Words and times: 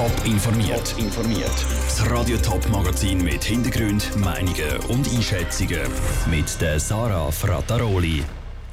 Top 0.00 0.24
informiert. 0.24 0.94
informiert. 0.96 1.66
Das 1.84 2.10
Radio 2.10 2.38
Top 2.38 2.66
Magazin 2.70 3.22
mit 3.22 3.44
Hintergrund, 3.44 4.16
Meinungen 4.16 4.78
und 4.88 5.06
Einschätzungen 5.14 5.82
mit 6.30 6.58
der 6.58 6.80
Sarah 6.80 7.30
Frataroli. 7.30 8.24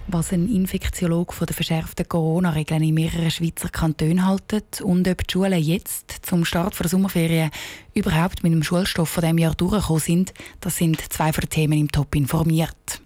Was 0.07 0.31
ein 0.31 0.47
Infektiologe 0.47 1.33
von 1.33 1.45
den 1.45 1.53
verschärften 1.53 2.07
Corona-Regeln 2.07 2.81
in 2.81 2.93
mehreren 2.93 3.29
Schweizer 3.29 3.67
Kantonen 3.67 4.25
haltet 4.25 4.79
und 4.79 5.05
ob 5.05 5.27
die 5.27 5.33
Schulen 5.33 5.61
jetzt 5.61 6.15
zum 6.21 6.45
Start 6.45 6.79
der 6.79 6.87
Sommerferien 6.87 7.51
überhaupt 7.93 8.41
mit 8.43 8.53
dem 8.53 8.63
Schulstoff 8.63 9.09
von 9.09 9.25
dem 9.25 9.37
Jahr 9.37 9.53
durchgekommen 9.53 9.99
sind, 9.99 10.33
das 10.61 10.77
sind 10.77 11.01
zwei 11.11 11.33
von 11.33 11.41
den 11.41 11.49
Themen 11.49 11.77
im 11.77 11.91
Top 11.91 12.15
informiert 12.15 13.01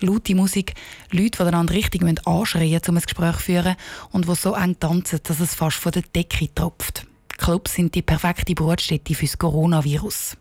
laute 0.00 0.34
Musik, 0.34 0.74
Leute, 1.10 1.38
die 1.38 1.42
einander 1.42 1.74
richtig 1.74 2.02
anschreien 2.24 2.80
um 2.88 2.96
ein 2.96 3.02
Gespräch 3.02 3.36
zu 3.36 3.42
führen 3.42 3.76
und 4.10 4.28
die 4.28 4.34
so 4.34 4.54
eng 4.54 4.78
tanzen, 4.78 5.20
dass 5.22 5.40
es 5.40 5.54
fast 5.54 5.76
von 5.76 5.92
der 5.92 6.02
Decke 6.14 6.52
tropft. 6.54 7.06
Clubs 7.38 7.74
sind 7.74 7.94
die 7.94 8.02
perfekte 8.02 8.54
Brutstätte 8.54 9.14
für 9.14 9.26
das 9.26 9.38
Coronavirus. 9.38 10.36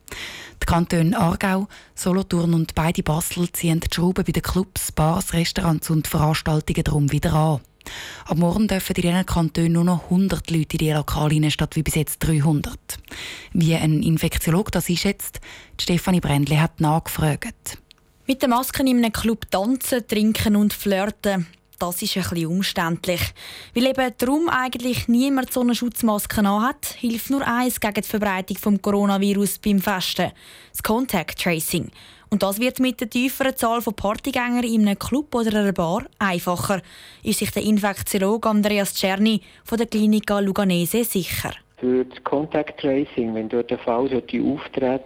Die 0.62 0.66
Kantone 0.66 1.18
Aargau, 1.18 1.68
Solothurn 1.94 2.54
und 2.56 2.74
beide 2.74 3.04
Basel 3.04 3.52
ziehen 3.52 3.80
die 3.80 3.88
Schrauben 3.94 4.26
bei 4.26 4.32
den 4.32 4.42
Clubs, 4.42 4.92
Bars, 4.92 5.34
Restaurants 5.34 5.90
und 5.92 6.08
Veranstaltungen 6.08 6.84
darum 6.84 7.12
wieder 7.12 7.34
an. 7.34 7.62
Ab 8.26 8.38
morgen 8.38 8.68
dürfen 8.68 8.96
in 8.96 9.02
diesen 9.02 9.26
Kantonen 9.26 9.74
nur 9.74 9.84
noch 9.84 10.04
100 10.06 10.50
Leute 10.50 10.74
in 10.74 10.80
die 10.80 10.92
Lokale 10.92 11.52
statt 11.52 11.76
wie 11.76 11.84
bis 11.84 11.96
jetzt 11.96 12.20
300. 12.20 12.78
Wie 13.54 13.76
ein 13.76 14.04
Infektiologe 14.04 14.72
das 14.72 14.90
einschätzt, 14.90 15.40
Stefanie 15.80 16.20
Brändle 16.20 16.62
hat 16.62 16.82
nachgefragt. 16.82 17.78
Mit 18.30 18.42
den 18.42 18.50
Masken 18.50 18.88
in 18.88 18.98
einem 18.98 19.14
Club 19.14 19.50
tanzen, 19.50 20.06
trinken 20.06 20.58
und 20.58 20.74
flirten, 20.74 21.48
das 21.80 22.02
ist 22.02 22.18
ein 22.18 22.24
bisschen 22.24 22.48
umständlich. 22.48 23.22
Weil 23.74 23.86
eben 23.86 24.12
darum 24.18 24.50
eigentlich 24.50 25.08
niemand 25.08 25.54
so 25.54 25.62
eine 25.62 25.74
Schutzmaske 25.74 26.46
hat, 26.46 26.88
hilft 27.00 27.30
nur 27.30 27.48
eins 27.48 27.80
gegen 27.80 27.94
die 27.94 28.02
Verbreitung 28.02 28.58
des 28.58 28.82
Coronavirus 28.82 29.60
beim 29.60 29.80
Festen: 29.80 30.34
das 30.74 30.84
Contact 30.84 31.42
Tracing. 31.42 31.90
Und 32.30 32.44
das 32.44 32.60
wird 32.60 32.82
mit 32.82 33.00
der 33.00 33.10
tieferen 33.10 33.56
Zahl 33.56 33.82
von 33.82 33.94
Partygängern 33.94 34.66
in 34.66 34.82
einem 34.82 35.00
Club 35.00 35.34
oder 35.34 35.58
einer 35.58 35.72
Bar 35.72 36.04
einfacher, 36.20 36.82
ist 37.24 37.40
sich 37.40 37.52
der 37.52 37.64
Infektiologe 37.64 38.50
Andreas 38.50 38.94
Czerny 38.94 39.40
von 39.64 39.78
der 39.78 39.88
Klinika 39.88 40.40
Luganese 40.40 41.06
sicher. 41.06 41.54
Für 41.78 42.04
das 42.04 42.22
Contact 42.26 42.82
Tracing, 42.82 43.34
wenn 43.36 43.48
dort 43.48 43.70
der 43.70 43.78
Fall 43.78 44.06
auftreten 44.06 44.60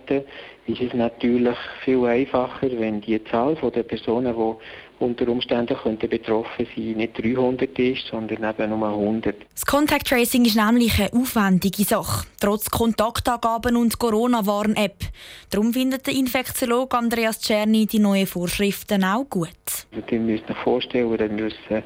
sollte, 0.07 0.25
ist 0.67 0.81
es 0.81 0.93
natürlich 0.93 1.57
viel 1.83 2.05
einfacher, 2.05 2.69
wenn 2.71 3.01
die 3.01 3.23
Zahl 3.25 3.55
der 3.55 3.83
Personen, 3.83 4.35
die 4.35 4.57
unter 5.01 5.27
Umständen 5.27 5.75
könnten 5.75 6.09
betroffen 6.09 6.67
sein, 6.75 6.93
nicht 6.93 7.17
300 7.17 7.77
ist, 7.79 8.07
sondern 8.07 8.43
eben 8.43 8.79
nur 8.79 8.87
100. 8.87 9.35
Das 9.53 9.65
Contact 9.65 10.07
Tracing 10.07 10.45
ist 10.45 10.55
nämlich 10.55 10.99
eine 10.99 11.13
aufwendige 11.13 11.83
Sache, 11.83 12.25
trotz 12.39 12.69
Kontaktangaben 12.69 13.75
und 13.75 13.97
Corona-Warn-App. 13.99 14.97
Darum 15.49 15.73
findet 15.73 16.07
der 16.07 16.13
Infektiologe 16.13 16.97
Andreas 16.97 17.39
Czerny 17.39 17.85
die 17.85 17.99
neuen 17.99 18.27
Vorschriften 18.27 19.03
auch 19.03 19.25
gut. 19.29 19.49
Also, 19.93 20.07
ihr 20.11 20.19
müsst 20.19 20.49
euch 20.49 20.57
vorstellen, 20.57 21.17
dann 21.17 21.35
müssen 21.35 21.83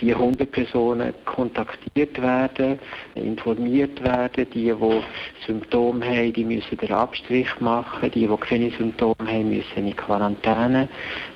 die 0.00 0.14
100 0.14 0.50
Personen 0.50 1.14
kontaktiert 1.24 2.20
werden, 2.20 2.78
informiert 3.14 4.02
werden. 4.02 4.46
Die, 4.52 4.72
die 4.72 5.02
Symptome 5.46 6.06
haben, 6.06 6.32
die 6.32 6.44
müssen 6.44 6.76
den 6.76 6.92
Abstrich 6.92 7.48
machen. 7.60 8.10
Die, 8.10 8.26
die 8.26 8.36
keine 8.36 8.70
Symptome 8.70 9.16
haben, 9.20 9.48
müssen 9.48 9.86
in 9.86 9.96
Quarantäne. 9.96 10.88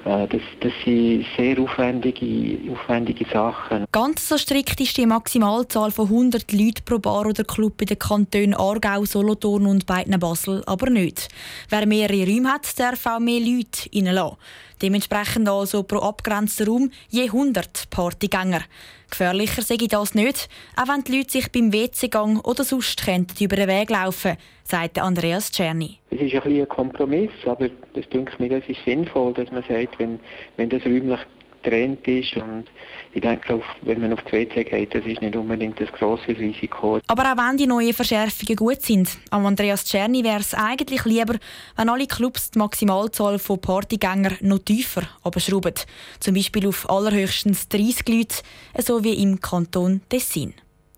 Äh, 0.05 0.27
das, 0.29 0.43
das 0.61 0.73
sind 0.85 1.22
sehr 1.37 1.59
aufwendige, 1.59 2.59
aufwendige 2.73 3.25
Sachen. 3.33 3.85
Ganz 3.93 4.29
so 4.29 4.39
strikt 4.39 4.81
ist 4.81 4.97
die 4.97 5.07
Maximalzahl 5.07 5.91
von 5.91 6.07
100 6.07 6.53
Leuten 6.53 6.85
pro 6.85 6.99
Bar 6.99 7.27
oder 7.27 7.45
Club 7.45 7.81
in 7.81 7.89
den 7.89 7.99
Kantonen 7.99 8.55
Aargau, 8.55 9.05
Solothurn 9.05 9.67
und 9.67 9.87
beiden 9.87 10.19
Basel 10.19 10.63
aber 10.67 10.91
nicht. 10.91 11.29
Wer 11.69 11.87
mehrere 11.87 12.27
Räume 12.27 12.53
hat, 12.53 12.79
darf 12.79 13.07
auch 13.07 13.19
mehr 13.19 13.41
Leute 13.41 13.89
reinlassen. 13.95 14.37
Dementsprechend 14.83 15.49
also 15.49 15.85
pro 15.85 15.99
abgrenzten 15.99 16.67
Raum 16.67 16.91
je 17.09 17.27
100 17.27 17.91
Partygänger. 17.91 18.63
Gefährlicher 19.11 19.63
sehe 19.63 19.77
ich 19.81 19.89
das 19.89 20.15
nicht, 20.15 20.49
auch 20.77 20.89
wenn 20.89 21.05
die 21.05 21.17
Leute 21.17 21.31
sich 21.31 21.53
beim 21.53 21.73
WC-Gang 21.73 22.45
oder 22.45 22.65
sonst 22.65 23.01
über 23.41 23.57
den 23.57 23.69
Weg 23.69 23.91
laufen 23.91 24.37
sagt 24.65 24.99
Andreas 24.99 25.51
Czerny. 25.51 25.99
Es 26.11 26.21
ist 26.21 26.35
ein, 26.35 26.61
ein 26.61 26.69
Kompromiss, 26.69 27.31
aber 27.45 27.69
das 27.95 28.09
denke 28.09 28.33
mir, 28.39 28.49
das 28.49 28.69
ist 28.69 28.83
sinnvoll, 28.85 29.35
dass 29.35 29.51
man 29.51 29.63
sagt, 29.69 29.99
wenn, 29.99 30.19
wenn 30.57 30.71
das 30.71 30.85
räumlich 30.85 31.21
getrennt 31.63 32.07
ist 32.07 32.37
und 32.37 32.65
ich 33.15 33.21
denke, 33.21 33.61
wenn 33.83 34.01
man 34.01 34.13
auf 34.15 34.23
die 34.23 34.33
WC 34.33 34.65
geht, 34.65 34.95
das 34.95 35.05
ist 35.05 35.21
nicht 35.21 35.37
unbedingt 35.37 35.79
das 35.81 35.93
grosse 35.93 36.29
Risiko. 36.29 36.99
Aber 37.07 37.23
auch 37.25 37.37
wenn 37.37 37.57
die 37.57 37.67
neuen 37.67 37.93
Verschärfungen 37.93 38.57
gut 38.57 38.81
sind, 38.83 39.19
am 39.31 39.45
Andreas 39.45 39.85
Czerny 39.85 40.25
wäre 40.25 40.41
es 40.41 40.55
eigentlich 40.55 41.05
lieber, 41.05 41.37
wenn 41.77 41.89
alle 41.89 42.07
Clubs 42.07 42.51
die 42.51 42.59
Maximalzahl 42.59 43.39
von 43.39 43.61
Partygängern 43.61 44.39
noch 44.41 44.61
tiefer 44.61 45.03
abschrauben. 45.23 45.75
Zum 46.21 46.35
Beispiel 46.35 46.67
auf 46.67 46.89
allerhöchstens 46.89 47.69
30 47.69 48.09
Leute, 48.09 48.37
so 48.79 49.05
wie 49.05 49.23
im 49.23 49.41
Kanton 49.41 50.01
Tessin. 50.09 50.55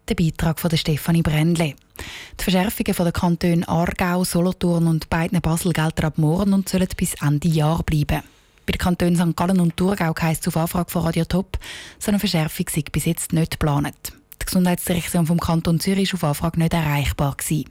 Der 0.08 0.14
Beitrag 0.14 0.60
von 0.60 0.76
Stefanie 0.76 1.22
Brändle. 1.22 1.74
Die 2.38 2.42
Verschärfungen 2.42 2.94
der 2.94 3.12
Kantone 3.12 3.68
Aargau, 3.68 4.22
Solothurn 4.24 4.86
und 4.86 5.08
beiden 5.08 5.40
Basel 5.40 5.72
gelten 5.72 6.04
ab 6.04 6.18
morgen 6.18 6.52
und 6.52 6.68
sollen 6.68 6.88
bis 6.96 7.14
Ende 7.22 7.48
Jahr 7.48 7.82
bleiben. 7.82 8.22
Bei 8.66 8.72
den 8.72 8.78
Kantonen 8.78 9.16
St. 9.16 9.36
Gallen 9.36 9.60
und 9.60 9.76
Thurgau 9.76 10.14
heisst 10.20 10.46
es 10.46 10.48
auf 10.48 10.56
Anfrage 10.56 10.90
von 10.90 11.02
Radio 11.02 11.24
Top, 11.24 11.58
so 11.98 12.10
eine 12.10 12.18
Verschärfung 12.18 12.66
sei 12.70 12.82
bis 12.90 13.04
jetzt 13.04 13.32
nicht 13.32 13.52
geplant. 13.52 14.12
Die 14.40 14.46
Gesundheitsdirektion 14.46 15.26
vom 15.26 15.38
Kanton 15.38 15.80
Zürich 15.80 16.12
war 16.14 16.30
auf 16.30 16.42
Anfrage 16.42 16.60
nicht 16.60 16.72
erreichbar. 16.72 17.36
Gewesen. 17.36 17.68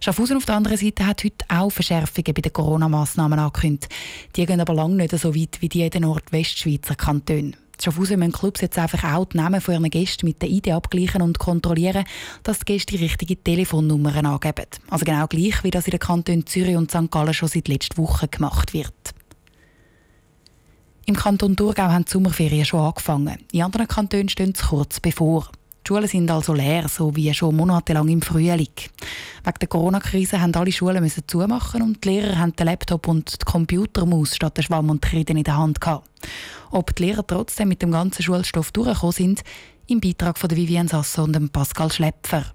Schaffhausen 0.00 0.36
auf 0.36 0.44
der 0.44 0.56
anderen 0.56 0.76
Seite 0.76 1.06
hat 1.06 1.24
heute 1.24 1.44
auch 1.48 1.70
Verschärfungen 1.70 2.34
bei 2.34 2.42
den 2.42 2.52
Corona-Massnahmen 2.52 3.38
angekündigt. 3.38 3.92
Die 4.36 4.46
gehen 4.46 4.60
aber 4.60 4.74
lange 4.74 4.96
nicht 4.96 5.18
so 5.18 5.34
weit 5.34 5.60
wie 5.60 5.68
die 5.68 5.82
in 5.82 5.90
den 5.90 6.02
Nordwestschweizer 6.02 6.94
Kantonen. 6.94 7.56
Schaffhausen 7.82 8.18
müssen 8.18 8.32
Clubs 8.32 8.60
jetzt 8.60 8.78
einfach 8.78 9.02
auch 9.14 9.24
die 9.24 9.36
Namen 9.36 9.60
von 9.60 9.74
ihren 9.74 9.90
Gästen 9.90 10.26
mit 10.26 10.40
der 10.40 10.48
ID 10.48 10.70
abgleichen 10.70 11.22
und 11.22 11.38
kontrollieren, 11.38 12.04
dass 12.44 12.60
die 12.60 12.66
Gäste 12.66 12.96
die 12.96 13.02
richtigen 13.02 13.42
Telefonnummern 13.42 14.26
angeben. 14.26 14.66
Also 14.90 15.04
genau 15.04 15.26
gleich, 15.26 15.64
wie 15.64 15.70
das 15.70 15.86
in 15.86 15.92
den 15.92 16.00
Kantonen 16.00 16.46
Zürich 16.46 16.76
und 16.76 16.90
St. 16.90 17.10
Gallen 17.10 17.34
schon 17.34 17.48
seit 17.48 17.68
letzter 17.68 17.96
Woche 17.96 18.28
gemacht 18.28 18.74
wird. 18.74 18.92
Im 21.06 21.16
Kanton 21.16 21.54
Thurgau 21.54 21.82
haben 21.82 22.06
die 22.06 22.10
Sommerferien 22.10 22.64
schon 22.64 22.80
angefangen. 22.80 23.36
In 23.52 23.62
anderen 23.62 23.86
Kantonen 23.86 24.30
stehen 24.30 24.54
sie 24.54 24.62
kurz 24.62 25.00
bevor. 25.00 25.50
Die 25.84 25.88
Schulen 25.88 26.08
sind 26.08 26.30
also 26.30 26.54
leer, 26.54 26.88
so 26.88 27.14
wie 27.14 27.34
schon 27.34 27.56
monatelang 27.56 28.08
im 28.08 28.22
Frühling. 28.22 28.68
Wegen 29.44 29.58
der 29.60 29.68
Corona-Krise 29.68 30.40
haben 30.40 30.54
alle 30.54 30.72
Schulen 30.72 31.12
zumachen 31.26 31.82
und 31.82 32.02
die 32.02 32.08
Lehrer 32.08 32.38
haben 32.38 32.56
den 32.56 32.66
Laptop 32.66 33.06
und 33.06 33.42
die 33.42 33.44
Computermaus 33.44 34.34
statt 34.34 34.56
der 34.56 34.62
Schwamm 34.62 34.88
und 34.88 35.12
Reden 35.12 35.36
in 35.36 35.44
der 35.44 35.58
Hand 35.58 35.78
gehabt. 35.82 36.08
Ob 36.70 36.96
die 36.96 37.02
Lehrer 37.02 37.26
trotzdem 37.26 37.68
mit 37.68 37.82
dem 37.82 37.90
ganzen 37.90 38.22
Schulstoff 38.22 38.72
durchgekommen 38.72 39.12
sind, 39.12 39.42
im 39.86 40.00
Beitrag 40.00 40.38
von 40.38 40.50
Vivian 40.50 40.88
Sasso 40.88 41.24
und 41.24 41.52
Pascal 41.52 41.92
Schlepfer. 41.92 42.46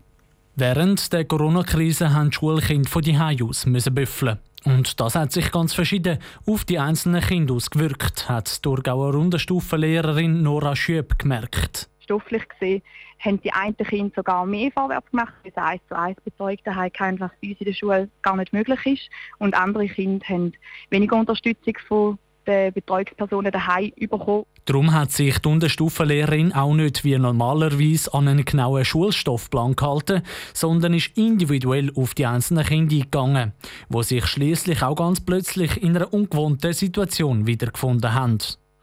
Während 0.56 1.14
der 1.14 1.26
Corona-Krise 1.26 2.12
haben 2.12 2.31
die 2.31 2.36
Schulkinder 2.36 2.90
von 2.90 3.04
die 3.04 3.16
aus 3.16 3.66
büffeln. 3.92 4.40
Und 4.66 5.00
das 5.00 5.16
hat 5.16 5.31
sich 5.31 5.52
ganz 5.52 5.74
verschieden 5.74 6.20
auf 6.46 6.66
die 6.66 6.80
einzelnen 6.80 7.22
Kinder 7.22 7.53
ausgewirkt, 7.53 8.28
hat 8.28 8.58
die 8.58 8.62
Thurgauer 8.62 9.14
Rundenstufenlehrerin 9.14 10.44
Nora 10.44 10.75
Schüb 10.75 11.18
gemerkt. 11.18 11.90
Stofflich 12.02 12.47
gesehen 12.50 12.81
haben 13.19 13.42
die 13.42 13.52
einen 13.52 13.78
Kinder 13.78 14.14
sogar 14.16 14.46
mehr 14.46 14.72
vorwärts 14.72 15.09
gemacht, 15.12 15.34
weil 15.44 15.52
das 15.52 15.64
1 15.64 15.81
zu 15.88 15.98
1 15.98 16.22
Betreuung 16.22 16.58
daheim 16.64 16.92
einfach 17.00 17.31
bei 17.42 17.50
uns 17.50 17.59
in 17.59 17.66
der 17.66 17.74
Schule 17.74 18.09
gar 18.22 18.36
nicht 18.36 18.53
möglich 18.53 18.86
ist. 18.86 19.09
Und 19.38 19.56
andere 19.56 19.88
Kinder 19.88 20.25
haben 20.28 20.53
weniger 20.90 21.18
Unterstützung 21.18 21.75
von 21.88 22.18
den 22.50 22.74
Betreuungspersonen 22.74 23.52
daheim 23.52 23.92
bekommen. 23.98 24.46
Darum 24.66 24.94
hat 24.94 25.12
sich 25.12 25.40
die 25.40 25.50
Unterstufenlehrerin 25.50 26.54
auch 26.54 26.74
nicht 26.74 27.04
wie 27.04 27.18
normalerweise 27.18 28.14
an 28.14 28.28
einen 28.28 28.46
genauen 28.46 28.86
Schulstoffplan 28.86 29.76
gehalten, 29.76 30.24
sondern 30.54 30.94
ist 30.94 31.18
individuell 31.18 31.92
auf 31.96 32.13
die 32.13 32.25
einzelnen 32.25 32.66
Kinder 32.66 32.96
eingegangen, 32.96 33.54
die 33.90 34.04
sich 34.04 34.25
schließlich 34.25 34.84
auch 34.84 34.96
ganz 34.96 35.22
plötzlich 35.22 35.81
in 35.81 35.96
einer 35.96 36.13
ungewohnten 36.13 36.74
Situation 36.74 37.48
wiedergefunden 37.48 38.13
haben 38.13 38.40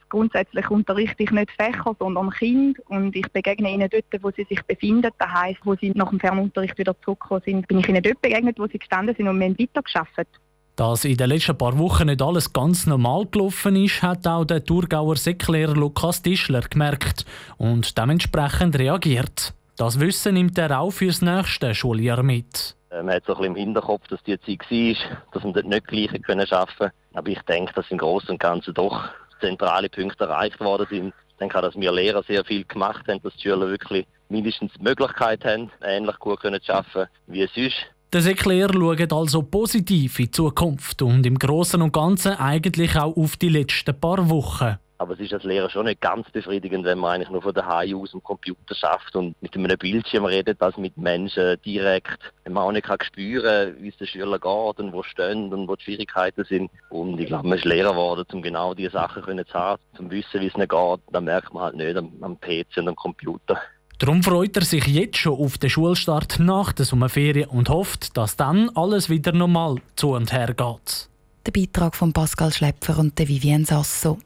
grundsätzlich 0.09 0.71
unterrichte 0.71 1.25
ich 1.25 1.31
nicht 1.31 1.51
Fächer, 1.51 1.95
sondern 1.99 2.31
Kind 2.31 2.79
und 2.87 3.15
ich 3.15 3.31
begegne 3.33 3.71
ihnen 3.71 3.89
dort, 3.91 4.23
wo 4.23 4.31
sie 4.31 4.45
sich 4.45 4.63
befinden. 4.63 5.11
Das 5.19 5.31
heisst, 5.31 5.61
wo 5.65 5.75
sie 5.75 5.91
nach 5.91 6.11
dem 6.11 6.21
Fernunterricht 6.21 6.79
wieder 6.79 6.99
zurückgekommen 7.03 7.43
sind, 7.45 7.69
bin 7.69 7.81
ich 7.81 7.89
ihnen 7.89 8.03
dort 8.03 8.21
begegnet, 8.23 8.59
wo 8.59 8.67
sie 8.67 8.79
gestanden 8.79 9.15
sind 9.17 9.29
und 9.29 9.39
wir 9.39 9.47
haben 9.47 9.59
weitergearbeitet. 9.59 10.29
Dass 10.77 11.07
in 11.07 11.17
den 11.17 11.31
letzten 11.31 11.57
paar 11.57 11.79
Wochen 11.79 12.09
nicht 12.09 12.21
alles 12.21 12.53
ganz 12.53 12.87
normal 12.87 13.25
gelaufen 13.25 13.77
ist, 13.77 14.03
hat 14.03 14.27
auch 14.27 14.45
der 14.45 14.63
Thurgauer 14.63 15.17
Säcklehrer 15.17 15.75
Lukas 15.75 16.21
Tischler 16.21 16.61
gemerkt 16.61 17.25
und 17.57 17.97
dementsprechend 17.97 18.79
reagiert. 18.79 19.55
Das 19.79 19.99
Wissen 19.99 20.35
nimmt 20.35 20.59
er 20.59 20.79
auch 20.79 20.91
fürs 20.91 21.23
nächste 21.23 21.75
Schuljahr 21.75 22.23
mit. 22.23 22.77
Äh, 22.91 23.03
man 23.03 23.15
hat 23.15 23.25
so 23.25 23.33
ein 23.33 23.39
bisschen 23.39 23.57
im 23.57 23.57
Hinterkopf, 23.57 24.07
dass 24.09 24.23
die 24.25 24.39
Zeit 24.39 24.71
war, 24.71 25.19
dass 25.33 25.45
man 25.45 25.55
dort 25.55 25.67
nicht 25.67 25.87
gleich 25.87 26.09
arbeiten 26.11 26.23
können. 26.23 26.93
Aber 27.15 27.29
ich 27.31 27.41
denke, 27.43 27.73
dass 27.73 27.91
im 27.91 27.97
Großen 27.97 28.29
und 28.29 28.39
Ganzen 28.39 28.75
doch 28.75 29.09
zentrale 29.41 29.89
Punkte 29.89 30.25
erreicht 30.25 30.61
worden 30.61 30.87
sind. 30.91 31.15
Ich 31.31 31.37
denke 31.41 31.57
auch, 31.57 31.63
dass 31.63 31.75
wir 31.75 31.91
Lehrer 31.91 32.23
sehr 32.23 32.45
viel 32.45 32.65
gemacht 32.65 33.09
haben, 33.09 33.23
dass 33.23 33.35
die 33.37 33.45
Schüler 33.45 33.69
wirklich 33.69 34.07
mindestens 34.29 34.75
die 34.75 34.83
Möglichkeit 34.83 35.43
haben, 35.47 35.71
ähnlich 35.83 36.19
gut 36.19 36.41
zu 36.43 36.49
arbeiten 36.49 37.11
wie 37.29 37.47
sonst. 37.55 37.96
Der 38.17 38.23
Sekler 38.23 38.73
schaut 38.73 39.13
also 39.13 39.43
positiv 39.43 40.19
in 40.19 40.25
die 40.25 40.31
Zukunft 40.31 41.03
und 41.03 41.27
im 41.27 41.39
Großen 41.39 41.83
und 41.83 41.93
Ganzen 41.93 42.33
eigentlich 42.33 42.97
auch 42.97 43.15
auf 43.15 43.37
die 43.37 43.51
letzten 43.51 44.01
paar 44.01 44.31
Wochen. 44.31 44.79
Aber 44.97 45.13
es 45.13 45.21
ist 45.21 45.35
als 45.35 45.45
Lehrer 45.45 45.69
schon 45.69 45.85
nicht 45.85 46.01
ganz 46.01 46.31
befriedigend, 46.31 46.87
wenn 46.87 46.99
man 46.99 47.17
eigentlich 47.17 47.29
nur 47.29 47.43
von 47.43 47.53
daheim 47.53 47.95
aus 48.01 48.15
am 48.15 48.23
Computer 48.23 48.75
schafft 48.75 49.15
und 49.17 49.35
mit 49.43 49.55
einem 49.55 49.77
Bildschirm 49.77 50.25
redet, 50.25 50.63
als 50.63 50.79
mit 50.79 50.97
Menschen 50.97 51.61
direkt. 51.61 52.33
Wenn 52.45 52.55
man 52.55 52.63
auch 52.63 52.73
nicht 52.73 52.87
kann 52.87 52.97
spüren 53.03 53.77
wie 53.81 53.89
es 53.91 53.97
den 53.99 54.07
Schülern 54.07 54.41
geht 54.41 54.79
und 54.81 54.95
wo 54.95 55.03
stehen 55.03 55.53
und 55.53 55.69
wo 55.69 55.77
die 55.77 55.85
Schwierigkeiten 55.85 56.45
sind. 56.45 56.71
Und 56.89 57.21
ich 57.21 57.27
glaube, 57.27 57.47
man 57.47 57.59
ist 57.59 57.67
Lehrer 57.67 57.91
geworden, 57.91 58.25
um 58.33 58.41
genau 58.41 58.73
diese 58.73 58.93
Sachen 58.93 59.25
zu 59.47 59.53
haben, 59.53 59.83
um 59.99 60.07
zu 60.07 60.11
wissen, 60.11 60.41
wie 60.41 60.47
es 60.47 60.55
ihnen 60.55 60.69
geht. 60.69 61.01
Das 61.11 61.23
merkt 61.23 61.53
man 61.53 61.65
halt 61.65 61.77
nicht 61.77 61.99
am, 61.99 62.11
am 62.23 62.41
PC 62.41 62.79
und 62.79 62.89
am 62.89 62.97
Computer. 62.97 63.61
Darum 63.99 64.23
freut 64.23 64.55
er 64.57 64.65
sich 64.65 64.87
jetzt 64.87 65.17
schon 65.17 65.39
auf 65.39 65.57
den 65.57 65.71
Schulstart 65.71 66.39
nach 66.39 66.73
der 66.73 66.85
Sommerferien 66.85 67.49
und 67.49 67.71
hofft, 67.71 68.17
dass 68.17 68.37
dann 68.37 68.69
alles 68.75 69.09
wieder 69.09 69.33
normal 69.33 69.77
zu 69.97 70.11
und 70.11 70.33
her 70.33 70.53
geht. 70.53 71.09
Der 71.47 71.53
Beitrag 71.53 71.97
von 71.97 72.13
Pascal 72.13 72.53
Schlepfer 72.53 72.99
und 72.99 73.19
Vivienne 73.19 73.65
Sasso. 73.65 74.19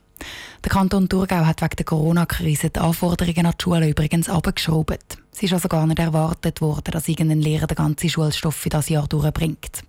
Der 0.65 0.73
Kanton 0.73 1.09
Thurgau 1.09 1.47
hat 1.47 1.63
wegen 1.63 1.77
der 1.77 1.85
Corona-Krise 1.85 2.71
die 2.71 2.81
Anforderungen 2.81 3.47
an 3.47 3.55
die 3.59 3.63
Schule 3.63 3.89
übrigens 3.89 4.29
abgeschraubt. 4.29 5.19
Es 5.33 5.43
ist 5.43 5.53
also 5.53 5.69
gar 5.69 5.87
nicht 5.87 6.01
erwartet 6.01 6.61
worden, 6.61 6.91
dass 6.91 7.09
irgendein 7.09 7.41
Lehrer 7.41 7.69
den 7.69 7.77
ganzen 7.77 8.11
Schulstoff 8.11 8.57
für 8.57 8.69
das 8.71 8.89
Jahr 8.89 9.07
durchbringt. 9.07 9.85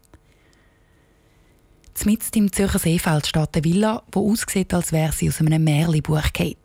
Mitten 2.05 2.37
im 2.39 2.51
Zürcher 2.51 2.79
Seefeld 2.79 3.27
steht 3.27 3.55
eine 3.55 3.63
Villa, 3.63 4.01
die 4.13 4.17
aussieht, 4.17 4.73
als 4.73 4.91
wäre 4.91 5.11
sie 5.11 5.29
aus 5.29 5.39
einem 5.39 5.63
Märchenbuch 5.63 6.33
gefallen. 6.33 6.55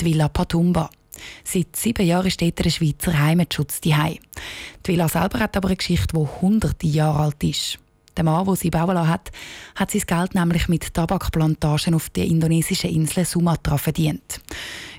Die 0.00 0.04
Villa 0.04 0.28
Patumba. 0.28 0.90
Seit 1.44 1.76
sieben 1.76 2.06
Jahren 2.06 2.30
steht 2.30 2.58
der 2.58 2.70
Schweizer 2.70 3.18
Heimatschutz 3.18 3.80
daheim. 3.80 4.18
Die 4.86 4.92
Villa 4.92 5.08
selber 5.08 5.40
hat 5.40 5.56
aber 5.56 5.68
eine 5.68 5.76
Geschichte, 5.76 6.16
die 6.16 6.40
hunderte 6.40 6.86
Jahre 6.86 7.24
alt 7.24 7.42
ist. 7.44 7.78
Der 8.16 8.24
Mann, 8.24 8.44
der 8.44 8.56
sie 8.56 8.70
bauen 8.70 8.94
lassen 8.94 9.08
hat, 9.08 9.30
hat 9.74 9.90
sein 9.90 10.02
Geld 10.06 10.34
nämlich 10.34 10.68
mit 10.68 10.92
Tabakplantagen 10.92 11.94
auf 11.94 12.10
der 12.10 12.26
indonesischen 12.26 12.90
Insel 12.90 13.24
Sumatra 13.24 13.78
verdient. 13.78 14.40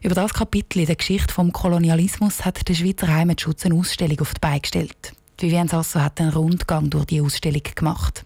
Über 0.02 0.16
das 0.16 0.34
Kapitel 0.34 0.80
in 0.80 0.88
der 0.88 0.96
Geschichte 0.96 1.34
vom 1.34 1.54
Kolonialismus 1.54 2.44
hat 2.44 2.68
der 2.68 2.74
Schweizer 2.74 3.08
Heimatschutz 3.08 3.66
eine 3.66 3.76
Ausstellung 3.76 4.20
auf 4.22 4.34
die 4.34 4.40
Beine 4.40 4.62
gestellt. 4.62 5.14
Vivian 5.40 5.68
Sasso 5.68 6.00
hat 6.00 6.22
einen 6.22 6.32
Rundgang 6.32 6.90
durch 6.90 7.06
die 7.06 7.22
Ausstellung 7.22 7.62
gemacht. 7.76 8.26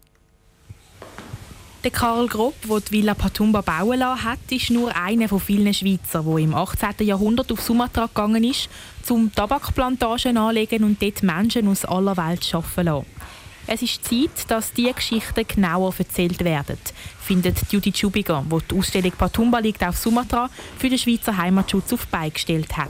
Der 1.84 1.92
Karl 1.92 2.28
Grob, 2.28 2.56
der 2.68 2.80
die 2.80 2.92
Villa 2.92 3.14
Patumba 3.14 3.62
bauen 3.62 4.00
lassen 4.00 4.24
hat, 4.24 4.40
ist 4.50 4.72
nur 4.72 4.96
einer 4.96 5.30
von 5.30 5.40
vielen 5.40 5.74
Schweizer, 5.74 6.24
der 6.24 6.38
im 6.38 6.56
18. 6.56 7.06
Jahrhundert 7.06 7.52
auf 7.52 7.62
Sumatra 7.62 8.08
gegangen 8.08 8.44
ist, 8.44 8.68
um 9.10 9.32
Tabakplantagen 9.34 10.38
anlegen 10.38 10.84
und 10.84 11.02
dort 11.02 11.22
Menschen 11.22 11.68
aus 11.68 11.86
aller 11.86 12.18
Welt 12.18 12.50
arbeiten 12.52 12.86
lassen. 12.86 13.06
Es 13.68 13.82
ist 13.84 14.04
Zeit, 14.06 14.50
dass 14.50 14.74
diese 14.74 14.94
Geschichten 14.94 15.46
genauer 15.48 15.94
erzählt 15.98 16.44
werden, 16.44 16.80
findet 17.20 17.72
Judy 17.72 17.94
Schubiger, 17.96 18.44
die 18.52 18.58
die 18.72 18.80
Ausstellung 18.80 19.12
Patumba 19.12 19.60
liegt 19.60 19.84
auf 19.84 19.98
Sumatra 19.98 20.50
für 20.80 20.90
den 20.90 20.98
Schweizer 20.98 21.38
Heimatschutz 21.38 21.94
auf 21.94 22.08
beigestellt 22.08 22.76
hat. 22.76 22.90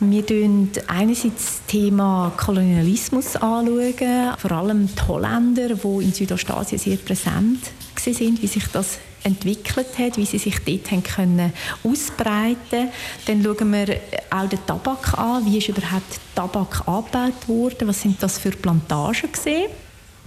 Wir 0.00 0.22
schauen 0.28 0.70
einerseits 0.88 1.44
das 1.44 1.66
Thema 1.66 2.30
Kolonialismus 2.36 3.36
anschauen, 3.36 4.36
vor 4.36 4.52
allem 4.52 4.86
die 4.86 5.08
Holländer, 5.08 5.74
die 5.74 6.04
in 6.04 6.12
Südostasien 6.12 6.78
sehr 6.78 6.98
präsent 6.98 7.60
sind, 8.00 8.42
wie 8.42 8.46
sich 8.46 8.66
das 8.68 8.98
entwickelt 9.22 9.98
hat, 9.98 10.16
wie 10.16 10.24
sie 10.24 10.38
sich 10.38 10.58
dort 10.64 10.90
haben 10.90 11.02
können 11.02 11.52
ausbreiten 11.82 12.90
Dann 13.26 13.42
schauen 13.42 13.72
wir 13.72 14.00
auch 14.30 14.48
den 14.48 14.64
Tabak 14.66 15.18
an. 15.18 15.44
Wie 15.44 15.58
ist 15.58 15.68
überhaupt 15.68 16.20
Tabak 16.34 16.86
angebaut 16.86 17.48
worden? 17.48 17.88
Was 17.88 18.02
sind 18.02 18.22
das 18.22 18.38
für 18.38 18.50
Plantagen 18.50 19.32
gesehen? 19.32 19.68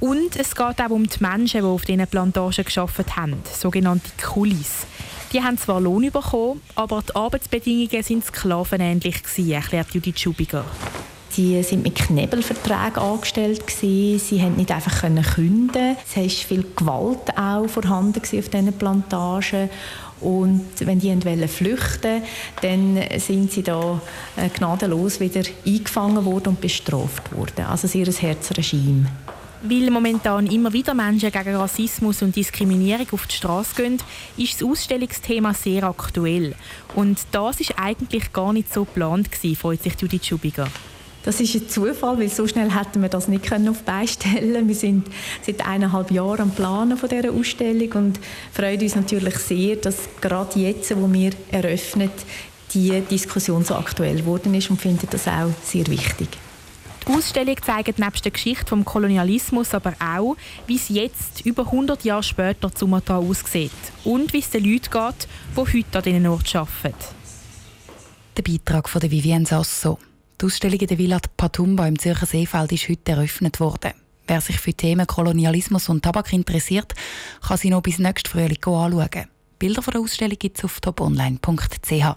Und 0.01 0.36
es 0.38 0.56
geht 0.56 0.81
auch 0.81 0.89
um 0.89 1.07
die 1.07 1.18
Menschen, 1.19 1.62
die 1.62 1.68
auf 1.68 1.83
diesen 1.83 2.07
Plantagen 2.07 2.63
gearbeitet 2.63 3.16
haben, 3.16 3.42
sogenannte 3.57 4.10
Kulis. 4.21 4.86
Die 5.33 5.44
haben 5.44 5.57
zwar 5.57 5.80
Lohn 5.80 6.10
bekommen, 6.10 6.62
aber 6.75 7.04
die 7.07 7.16
Arbeitsbedingungen 7.16 8.04
sind 8.04 8.25
sklavenähnlich 8.25 9.21
erklärt 9.38 9.94
Judith 9.94 10.19
Schubiger. 10.19 10.66
Sie 11.30 11.62
sind 11.64 11.84
mit 11.84 11.96
Knebelverträgen 11.96 12.98
angestellt 12.98 13.66
gewesen. 13.68 14.20
Sie 14.20 14.42
konnten 14.42 14.58
nicht 14.58 14.72
einfach 14.72 15.02
künden. 15.02 15.96
Es 16.08 16.18
war 16.18 16.24
viel 16.24 16.66
Gewalt 16.76 17.38
auch 17.38 17.68
vorhanden 17.68 18.20
auf 18.20 18.30
diesen 18.30 18.74
Plantagen. 18.74 19.70
Und 20.22 20.66
wenn 20.80 21.00
die 21.00 21.10
wollten 21.26 21.48
flüchten, 21.48 22.24
dann 22.62 23.00
sind 23.18 23.52
sie 23.52 23.64
da 23.64 24.02
äh, 24.36 24.50
gnadenlos 24.50 25.20
wieder 25.20 25.44
eingefangen 25.66 26.26
worden 26.26 26.50
und 26.50 26.62
bestraft 26.62 27.34
worden. 27.34 27.66
Also 27.70 27.88
sehr 27.88 28.06
ein 28.06 28.14
Herzregime. 28.14 29.06
Weil 29.62 29.92
momentan 29.92 30.48
immer 30.48 30.72
wieder 30.72 30.94
Menschen 30.94 31.31
gegen 31.31 31.56
Rassismus 31.56 32.22
und 32.22 32.36
Diskriminierung 32.36 33.08
auf 33.12 33.28
die 33.28 33.36
Straße 33.36 33.76
gehen, 33.76 33.98
ist 34.38 34.62
das 34.62 34.68
Ausstellungsthema 34.68 35.54
sehr 35.54 35.84
aktuell. 35.84 36.56
Und 36.96 37.20
das 37.31 37.60
ist 37.60 37.78
eigentlich 37.78 38.31
gar 38.31 38.54
nicht 38.54 38.74
so 38.74 38.86
geplant 38.86 39.30
freut 39.58 39.84
sich 39.84 40.00
Judith 40.00 40.26
Schubiger. 40.26 40.68
Das 41.30 41.40
ist 41.40 41.54
ein 41.54 41.70
Zufall, 41.70 42.18
weil 42.18 42.30
so 42.30 42.48
schnell 42.48 42.74
hätten 42.74 43.04
wir 43.04 43.08
das 43.08 43.28
nicht 43.28 43.46
können 43.46 43.70
auf 43.70 43.84
beistellen. 43.84 44.68
Wir 44.68 44.74
sind 44.74 45.06
seit 45.46 45.64
eineinhalb 45.64 46.10
Jahren 46.10 46.42
am 46.42 46.50
Planen 46.50 46.98
von 46.98 47.08
dieser 47.08 47.31
Ausstellung 47.31 47.92
und 47.92 48.20
freuen 48.52 48.81
uns 48.81 48.96
natürlich 48.96 49.36
sehr, 49.36 49.76
dass 49.76 50.10
gerade 50.22 50.60
jetzt, 50.60 50.90
wo 51.00 51.14
wir 51.14 51.30
eröffnen, 51.52 52.10
die 52.74 53.00
Diskussion 53.02 53.64
so 53.64 53.76
aktuell 53.76 54.16
geworden 54.16 54.56
ist 54.56 54.72
und 54.72 54.81
finden 54.81 55.08
das 55.12 55.28
auch 55.28 55.52
sehr 55.64 55.86
wichtig. 55.86 56.30
Die 57.08 57.14
Ausstellung 57.14 57.58
zeigt 57.64 58.00
nebst 58.00 58.26
der 58.26 58.31
Geschichte 58.31 58.66
vom 58.66 58.84
Kolonialismus 58.84 59.76
aber 59.76 59.94
auch, 60.00 60.36
wie 60.66 60.78
es 60.78 60.90
jetzt, 60.90 61.46
über 61.46 61.66
100 61.68 62.06
Jahre 62.06 62.24
später, 62.24 62.72
Sumatra 62.76 63.18
aussieht 63.18 63.70
und 64.04 64.34
wie 64.34 64.40
es 64.40 64.50
den 64.50 64.64
Leuten 64.64 64.90
geht, 64.90 65.28
die 65.56 65.78
heute 65.78 65.98
an 66.00 66.04
diesen 66.04 66.26
Ort 66.26 66.56
arbeiten. 66.56 67.06
Der 68.36 68.42
Beitrag 68.42 68.90
von 68.90 69.04
Vivienne 69.04 69.46
Sasso. 69.46 70.00
Die 70.40 70.46
Ausstellung 70.46 70.80
in 70.80 70.88
der 70.88 70.98
Villa 70.98 71.20
Patumba 71.36 71.86
im 71.86 72.00
Zürcher 72.00 72.26
Seefeld 72.26 72.72
ist 72.72 72.88
heute 72.88 73.12
eröffnet 73.12 73.60
worden. 73.60 73.92
Wer 74.26 74.40
sich 74.40 74.58
für 74.58 74.74
Themen 74.74 75.06
Kolonialismus 75.06 75.90
und 75.90 76.04
Tabak 76.04 76.32
interessiert, 76.32 76.94
kann 77.46 77.58
sie 77.58 77.70
noch 77.70 77.82
bis 77.82 78.00
nächstes 78.00 78.32
Frühling 78.32 78.64
anschauen. 78.64 79.26
Bilder 79.58 79.82
von 79.82 79.92
der 79.92 80.02
Ausstellung 80.02 80.38
gibt 80.40 80.58
es 80.58 80.64
auf 80.64 80.80
toponline.ch. 80.80 82.16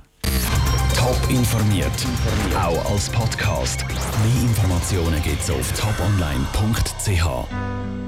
Top 0.95 1.31
informiert, 1.31 2.07
auch 2.55 2.93
als 2.93 3.09
Podcast. 3.09 3.85
Mehr 3.89 4.43
Informationen 4.43 5.21
gibt 5.23 5.43
es 5.43 5.51
auf 5.51 5.73
toponline.ch. 5.73 8.02